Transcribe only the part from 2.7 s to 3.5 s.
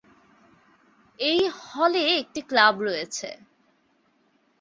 রয়েছে।